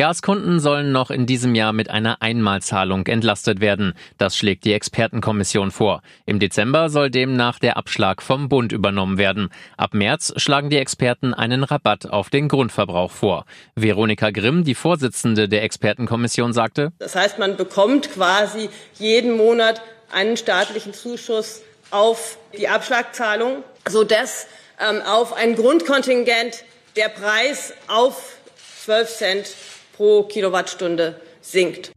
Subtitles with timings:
[0.00, 3.92] Gaskunden sollen noch in diesem Jahr mit einer Einmalzahlung entlastet werden.
[4.16, 6.00] Das schlägt die Expertenkommission vor.
[6.24, 9.50] Im Dezember soll demnach der Abschlag vom Bund übernommen werden.
[9.76, 13.44] Ab März schlagen die Experten einen Rabatt auf den Grundverbrauch vor.
[13.74, 20.38] Veronika Grimm, die Vorsitzende der Expertenkommission, sagte, Das heißt, man bekommt quasi jeden Monat einen
[20.38, 24.46] staatlichen Zuschuss auf die Abschlagzahlung, sodass
[24.80, 26.64] ähm, auf ein Grundkontingent
[26.96, 28.38] der Preis auf
[28.86, 29.54] 12 Cent
[30.00, 31.92] pro Kilowattstunde sinkt.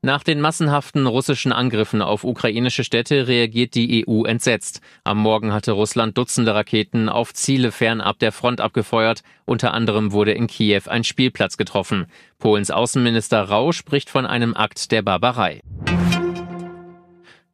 [0.00, 4.80] Nach den massenhaften russischen Angriffen auf ukrainische Städte reagiert die EU entsetzt.
[5.04, 9.24] Am Morgen hatte Russland Dutzende Raketen auf Ziele fernab der Front abgefeuert.
[9.44, 12.06] Unter anderem wurde in Kiew ein Spielplatz getroffen.
[12.38, 15.60] Polens Außenminister Rau spricht von einem Akt der Barbarei.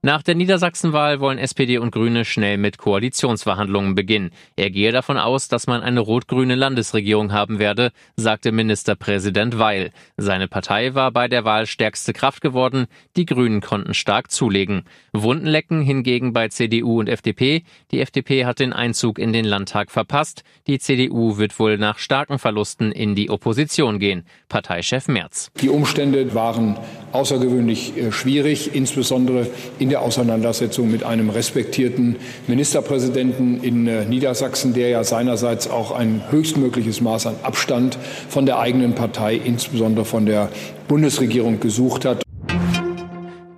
[0.04, 4.32] Nach der Niedersachsenwahl wollen SPD und Grüne schnell mit Koalitionsverhandlungen beginnen.
[4.56, 9.92] Er gehe davon aus, dass man eine rot-grüne Landesregierung haben werde, sagte Ministerpräsident Weil.
[10.16, 14.82] Seine Partei war bei der Wahl stärkste Kraft geworden, die Grünen konnten stark zulegen.
[15.12, 17.62] Wundenlecken hingegen bei CDU und FDP.
[17.92, 20.42] Die FDP hat den Einzug in den Landtag verpasst.
[20.66, 24.26] Die CDU wird wohl nach starken Verlusten in die Opposition gehen.
[24.48, 25.52] Parteichef Merz.
[25.60, 26.76] Die Umstände waren
[27.12, 29.46] außergewöhnlich schwierig, insbesondere
[29.78, 37.02] in der Auseinandersetzung mit einem respektierten Ministerpräsidenten in Niedersachsen, der ja seinerseits auch ein höchstmögliches
[37.02, 37.98] Maß an Abstand
[38.30, 40.48] von der eigenen Partei, insbesondere von der
[40.88, 42.22] Bundesregierung, gesucht hat.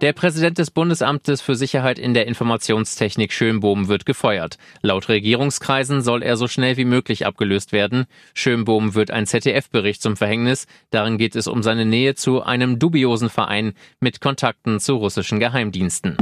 [0.05, 4.59] Der Präsident des Bundesamtes für Sicherheit in der Informationstechnik Schönbohm wird gefeuert.
[4.83, 8.05] Laut Regierungskreisen soll er so schnell wie möglich abgelöst werden.
[8.35, 10.67] Schönbohm wird ein ZDF-Bericht zum Verhängnis.
[10.91, 16.19] Darin geht es um seine Nähe zu einem dubiosen Verein mit Kontakten zu russischen Geheimdiensten.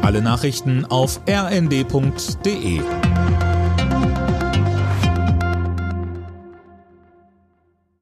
[0.00, 2.80] Alle Nachrichten auf rnd.de